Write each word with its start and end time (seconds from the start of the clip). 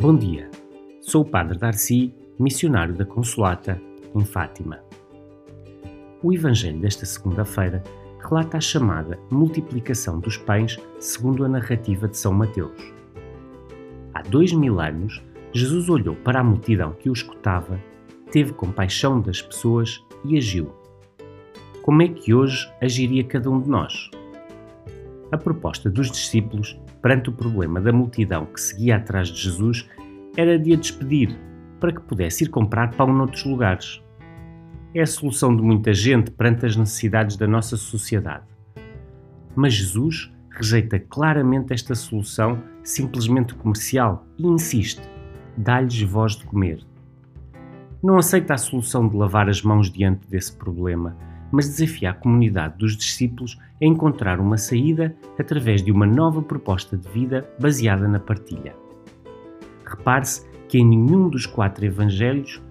Bom 0.00 0.16
dia, 0.16 0.48
sou 1.02 1.20
o 1.20 1.24
Padre 1.26 1.58
Darcy, 1.58 2.14
missionário 2.38 2.94
da 2.94 3.04
Consolata, 3.04 3.78
em 4.14 4.24
Fátima. 4.24 4.80
O 6.22 6.32
Evangelho 6.32 6.80
desta 6.80 7.04
segunda-feira 7.04 7.82
relata 8.18 8.56
a 8.56 8.60
chamada 8.62 9.18
multiplicação 9.30 10.18
dos 10.18 10.38
pães 10.38 10.78
segundo 10.98 11.44
a 11.44 11.48
narrativa 11.50 12.08
de 12.08 12.16
São 12.16 12.32
Mateus. 12.32 12.80
Há 14.14 14.22
dois 14.22 14.54
mil 14.54 14.80
anos, 14.80 15.22
Jesus 15.52 15.90
olhou 15.90 16.16
para 16.16 16.40
a 16.40 16.44
multidão 16.44 16.94
que 16.94 17.10
o 17.10 17.12
escutava, 17.12 17.78
teve 18.32 18.54
compaixão 18.54 19.20
das 19.20 19.42
pessoas 19.42 20.02
e 20.24 20.38
agiu. 20.38 20.72
Como 21.82 22.00
é 22.00 22.08
que 22.08 22.32
hoje 22.32 22.72
agiria 22.80 23.22
cada 23.22 23.50
um 23.50 23.60
de 23.60 23.68
nós? 23.68 24.10
A 25.32 25.38
proposta 25.38 25.88
dos 25.88 26.10
discípulos, 26.10 26.78
perante 27.00 27.30
o 27.30 27.32
problema 27.32 27.80
da 27.80 27.92
multidão 27.92 28.46
que 28.46 28.60
seguia 28.60 28.96
atrás 28.96 29.28
de 29.28 29.40
Jesus, 29.40 29.88
era 30.36 30.58
de 30.58 30.72
a 30.72 30.76
despedir, 30.76 31.38
para 31.78 31.92
que 31.92 32.00
pudesse 32.00 32.44
ir 32.44 32.48
comprar 32.48 32.90
pão 32.96 33.12
noutros 33.12 33.44
lugares. 33.44 34.02
É 34.92 35.02
a 35.02 35.06
solução 35.06 35.54
de 35.54 35.62
muita 35.62 35.94
gente 35.94 36.32
perante 36.32 36.66
as 36.66 36.76
necessidades 36.76 37.36
da 37.36 37.46
nossa 37.46 37.76
sociedade. 37.76 38.44
Mas 39.54 39.74
Jesus 39.74 40.32
rejeita 40.50 40.98
claramente 40.98 41.72
esta 41.72 41.94
solução 41.94 42.60
simplesmente 42.82 43.54
comercial 43.54 44.26
e 44.36 44.44
insiste: 44.46 45.02
dá-lhes 45.56 46.02
voz 46.02 46.36
de 46.36 46.44
comer. 46.44 46.80
Não 48.02 48.18
aceita 48.18 48.54
a 48.54 48.58
solução 48.58 49.08
de 49.08 49.16
lavar 49.16 49.48
as 49.48 49.62
mãos 49.62 49.90
diante 49.90 50.28
desse 50.28 50.56
problema 50.56 51.16
mas 51.50 51.68
desafia 51.68 52.10
a 52.10 52.14
comunidade 52.14 52.78
dos 52.78 52.96
discípulos 52.96 53.58
a 53.80 53.84
encontrar 53.84 54.40
uma 54.40 54.56
saída 54.56 55.14
através 55.38 55.82
de 55.82 55.90
uma 55.90 56.06
nova 56.06 56.42
proposta 56.42 56.96
de 56.96 57.08
vida 57.08 57.48
baseada 57.58 58.06
na 58.06 58.18
partilha. 58.18 58.74
Repare-se 59.84 60.48
que 60.68 60.78
em 60.78 60.86
nenhum 60.86 61.28
dos 61.28 61.46
quatro 61.46 61.84
evangelhos 61.84 62.62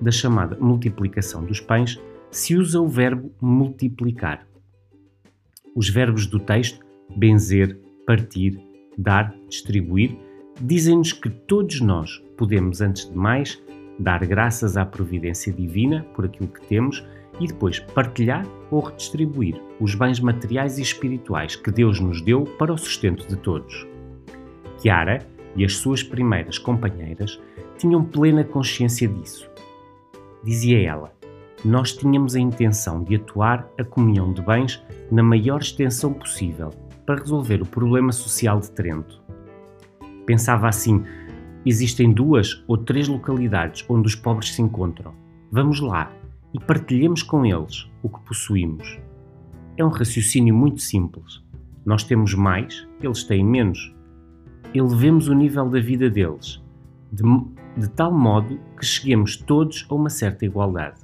da 0.00 0.10
chamada 0.10 0.56
multiplicação 0.60 1.44
dos 1.44 1.60
pães 1.60 2.00
se 2.30 2.54
usa 2.54 2.80
o 2.80 2.88
verbo 2.88 3.32
multiplicar. 3.40 4.46
Os 5.74 5.88
verbos 5.88 6.26
do 6.26 6.38
texto 6.38 6.84
benzer, 7.16 7.78
partir, 8.06 8.60
dar, 8.96 9.34
distribuir 9.48 10.16
dizem-nos 10.60 11.12
que 11.12 11.28
todos 11.28 11.80
nós 11.80 12.22
podemos, 12.36 12.80
antes 12.80 13.08
de 13.08 13.16
mais, 13.16 13.62
dar 13.98 14.24
graças 14.26 14.76
à 14.76 14.84
providência 14.84 15.52
divina 15.52 16.04
por 16.14 16.24
aquilo 16.24 16.48
que 16.48 16.66
temos 16.66 17.04
e 17.40 17.46
depois 17.46 17.80
partilhar 17.80 18.46
ou 18.70 18.80
redistribuir 18.80 19.60
os 19.80 19.94
bens 19.94 20.20
materiais 20.20 20.78
e 20.78 20.82
espirituais 20.82 21.56
que 21.56 21.70
Deus 21.70 22.00
nos 22.00 22.20
deu 22.20 22.44
para 22.44 22.72
o 22.72 22.78
sustento 22.78 23.26
de 23.28 23.36
todos. 23.36 23.86
Chiara 24.80 25.26
e 25.54 25.64
as 25.64 25.76
suas 25.76 26.02
primeiras 26.02 26.58
companheiras 26.58 27.40
tinham 27.78 28.04
plena 28.04 28.44
consciência 28.44 29.08
disso. 29.08 29.50
Dizia 30.42 30.82
ela: 30.82 31.12
Nós 31.64 31.92
tínhamos 31.92 32.34
a 32.34 32.40
intenção 32.40 33.02
de 33.02 33.16
atuar 33.16 33.68
a 33.78 33.84
comunhão 33.84 34.32
de 34.32 34.42
bens 34.42 34.82
na 35.10 35.22
maior 35.22 35.60
extensão 35.60 36.12
possível 36.12 36.70
para 37.04 37.20
resolver 37.20 37.62
o 37.62 37.66
problema 37.66 38.12
social 38.12 38.60
de 38.60 38.70
Trento. 38.70 39.22
Pensava 40.24 40.68
assim: 40.68 41.04
existem 41.64 42.12
duas 42.12 42.62
ou 42.66 42.76
três 42.76 43.08
localidades 43.08 43.84
onde 43.88 44.08
os 44.08 44.14
pobres 44.14 44.54
se 44.54 44.62
encontram. 44.62 45.14
Vamos 45.50 45.80
lá 45.80 46.10
e 46.52 46.60
partilhemos 46.60 47.22
com 47.22 47.44
eles 47.44 47.90
o 48.02 48.08
que 48.08 48.20
possuímos. 48.20 48.98
É 49.76 49.84
um 49.84 49.88
raciocínio 49.88 50.54
muito 50.54 50.80
simples. 50.80 51.42
Nós 51.84 52.02
temos 52.02 52.34
mais, 52.34 52.86
eles 53.00 53.24
têm 53.24 53.44
menos. 53.44 53.94
Elevemos 54.74 55.28
o 55.28 55.34
nível 55.34 55.68
da 55.68 55.80
vida 55.80 56.08
deles, 56.08 56.62
de, 57.12 57.22
de 57.76 57.88
tal 57.90 58.12
modo 58.12 58.58
que 58.78 58.84
cheguemos 58.84 59.36
todos 59.36 59.86
a 59.90 59.94
uma 59.94 60.10
certa 60.10 60.44
igualdade. 60.44 61.00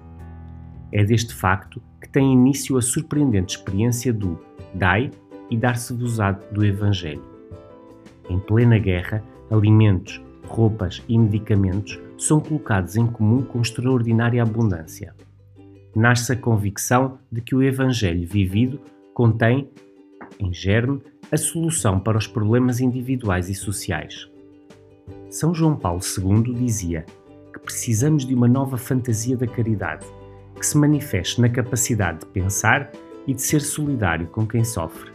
É 0.90 1.04
deste 1.04 1.34
facto 1.34 1.82
que 2.00 2.08
tem 2.08 2.32
início 2.32 2.76
a 2.76 2.82
surpreendente 2.82 3.56
experiência 3.56 4.12
do 4.12 4.38
dai 4.74 5.10
e 5.50 5.56
dar-se-vos-á 5.56 6.32
do 6.32 6.64
Evangelho. 6.64 7.22
Em 8.28 8.38
plena 8.38 8.78
guerra, 8.78 9.22
alimentos, 9.50 10.20
roupas 10.46 11.02
e 11.08 11.18
medicamentos 11.18 12.00
são 12.18 12.40
colocados 12.40 12.96
em 12.96 13.06
comum 13.06 13.42
com 13.42 13.60
extraordinária 13.60 14.42
abundância 14.42 15.14
nasce 15.94 16.32
a 16.32 16.36
convicção 16.36 17.18
de 17.30 17.40
que 17.40 17.54
o 17.54 17.62
Evangelho 17.62 18.26
vivido 18.26 18.80
contém, 19.14 19.68
em 20.38 20.52
germe, 20.52 21.00
a 21.30 21.36
solução 21.36 21.98
para 22.00 22.18
os 22.18 22.26
problemas 22.26 22.80
individuais 22.80 23.48
e 23.48 23.54
sociais. 23.54 24.28
São 25.30 25.54
João 25.54 25.76
Paulo 25.76 26.00
II 26.00 26.54
dizia 26.54 27.04
que 27.52 27.60
precisamos 27.60 28.26
de 28.26 28.34
uma 28.34 28.48
nova 28.48 28.76
fantasia 28.76 29.36
da 29.36 29.46
caridade, 29.46 30.06
que 30.58 30.66
se 30.66 30.76
manifeste 30.76 31.40
na 31.40 31.48
capacidade 31.48 32.20
de 32.20 32.26
pensar 32.26 32.90
e 33.26 33.34
de 33.34 33.42
ser 33.42 33.60
solidário 33.60 34.26
com 34.26 34.46
quem 34.46 34.64
sofre, 34.64 35.10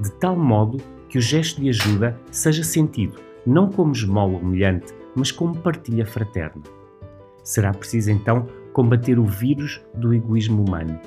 de 0.00 0.10
tal 0.12 0.36
modo 0.36 0.78
que 1.08 1.18
o 1.18 1.20
gesto 1.20 1.60
de 1.60 1.68
ajuda 1.68 2.18
seja 2.30 2.62
sentido 2.62 3.30
não 3.46 3.70
como 3.70 3.92
esmola 3.92 4.38
humilhante, 4.38 4.94
mas 5.14 5.30
como 5.32 5.56
partilha 5.56 6.06
fraterna. 6.06 6.62
Será 7.42 7.72
preciso 7.72 8.10
então 8.10 8.46
combater 8.72 9.18
o 9.18 9.24
vírus 9.24 9.80
do 9.94 10.14
egoísmo 10.14 10.64
humano, 10.64 10.98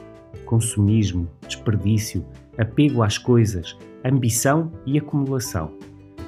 consumismo, 0.45 1.27
desperdício, 1.47 2.25
apego 2.57 3.01
às 3.01 3.17
coisas, 3.17 3.77
ambição 4.03 4.71
e 4.85 4.97
acumulação, 4.97 5.71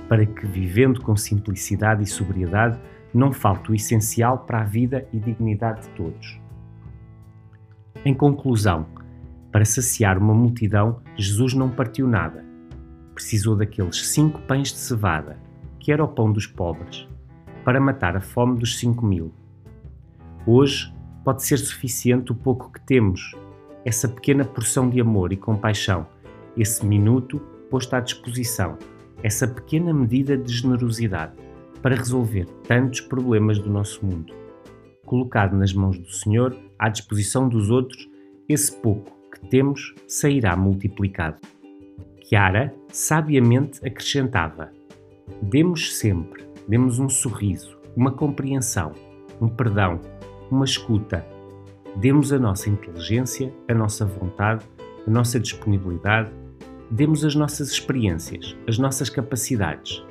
para 0.07 0.25
que, 0.25 0.45
vivendo 0.45 1.01
com 1.01 1.15
simplicidade 1.15 2.03
e 2.03 2.07
sobriedade, 2.07 2.79
não 3.13 3.31
falte 3.31 3.71
o 3.71 3.75
essencial 3.75 4.39
para 4.39 4.61
a 4.61 4.63
vida 4.63 5.07
e 5.13 5.19
dignidade 5.19 5.81
de 5.81 5.89
todos. 5.89 6.39
Em 8.03 8.13
conclusão, 8.13 8.85
para 9.51 9.65
saciar 9.65 10.17
uma 10.17 10.33
multidão, 10.33 11.01
Jesus 11.17 11.53
não 11.53 11.69
partiu 11.69 12.07
nada. 12.07 12.45
Precisou 13.13 13.55
daqueles 13.55 14.09
cinco 14.09 14.41
pães 14.41 14.71
de 14.71 14.77
cevada, 14.77 15.39
que 15.79 15.91
era 15.91 16.03
o 16.03 16.07
pão 16.07 16.31
dos 16.31 16.45
pobres, 16.45 17.07
para 17.63 17.79
matar 17.79 18.17
a 18.17 18.21
fome 18.21 18.59
dos 18.59 18.77
cinco 18.77 19.05
mil. 19.05 19.33
Hoje, 20.45 20.93
pode 21.25 21.43
ser 21.43 21.57
suficiente 21.57 22.31
o 22.31 22.35
pouco 22.35 22.71
que 22.71 22.79
temos, 22.79 23.31
essa 23.83 24.07
pequena 24.07 24.45
porção 24.45 24.87
de 24.87 25.01
amor 25.01 25.33
e 25.33 25.35
compaixão, 25.35 26.07
esse 26.55 26.85
minuto 26.85 27.39
posto 27.69 27.95
à 27.95 27.99
disposição, 27.99 28.77
essa 29.23 29.47
pequena 29.47 29.91
medida 29.91 30.37
de 30.37 30.53
generosidade 30.53 31.33
para 31.81 31.95
resolver 31.95 32.45
tantos 32.67 33.01
problemas 33.01 33.57
do 33.57 33.71
nosso 33.71 34.05
mundo. 34.05 34.33
Colocado 35.03 35.57
nas 35.57 35.73
mãos 35.73 35.97
do 35.97 36.11
Senhor, 36.11 36.55
à 36.77 36.89
disposição 36.89 37.49
dos 37.49 37.71
outros, 37.71 38.07
esse 38.47 38.71
pouco 38.71 39.11
que 39.31 39.49
temos 39.49 39.95
sairá 40.07 40.55
multiplicado. 40.55 41.39
Chiara 42.23 42.73
sabiamente 42.89 43.85
acrescentava: 43.85 44.71
Demos 45.41 45.95
sempre, 45.97 46.43
demos 46.67 46.99
um 46.99 47.09
sorriso, 47.09 47.77
uma 47.95 48.11
compreensão, 48.11 48.93
um 49.41 49.47
perdão, 49.47 49.99
uma 50.49 50.65
escuta. 50.65 51.25
Demos 51.95 52.33
a 52.33 52.39
nossa 52.39 52.69
inteligência, 52.69 53.53
a 53.69 53.73
nossa 53.73 54.05
vontade, 54.05 54.65
a 55.07 55.09
nossa 55.09 55.39
disponibilidade, 55.39 56.31
demos 56.89 57.23
as 57.23 57.35
nossas 57.35 57.69
experiências, 57.69 58.55
as 58.67 58.77
nossas 58.77 59.09
capacidades. 59.09 60.03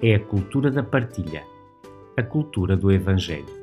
É 0.00 0.14
a 0.14 0.20
cultura 0.20 0.70
da 0.70 0.82
partilha, 0.82 1.44
a 2.16 2.22
cultura 2.22 2.76
do 2.76 2.90
Evangelho. 2.90 3.61